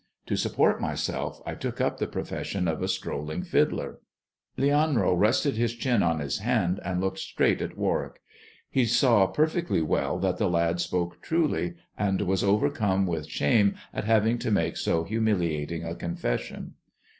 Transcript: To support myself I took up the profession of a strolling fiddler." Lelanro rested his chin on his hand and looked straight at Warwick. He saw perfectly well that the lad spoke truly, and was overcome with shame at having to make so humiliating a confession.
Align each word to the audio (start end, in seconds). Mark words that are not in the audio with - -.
To 0.25 0.35
support 0.35 0.81
myself 0.81 1.43
I 1.45 1.53
took 1.53 1.79
up 1.79 1.99
the 1.99 2.07
profession 2.07 2.67
of 2.67 2.81
a 2.81 2.87
strolling 2.87 3.43
fiddler." 3.43 3.99
Lelanro 4.57 5.13
rested 5.13 5.57
his 5.57 5.75
chin 5.75 6.01
on 6.01 6.19
his 6.19 6.39
hand 6.39 6.79
and 6.83 6.99
looked 6.99 7.19
straight 7.19 7.61
at 7.61 7.77
Warwick. 7.77 8.19
He 8.71 8.85
saw 8.87 9.27
perfectly 9.27 9.83
well 9.83 10.17
that 10.17 10.39
the 10.39 10.49
lad 10.49 10.81
spoke 10.81 11.21
truly, 11.21 11.75
and 11.99 12.21
was 12.23 12.43
overcome 12.43 13.05
with 13.05 13.27
shame 13.27 13.75
at 13.93 14.05
having 14.05 14.39
to 14.39 14.49
make 14.49 14.75
so 14.75 15.03
humiliating 15.03 15.83
a 15.83 15.93
confession. 15.93 16.73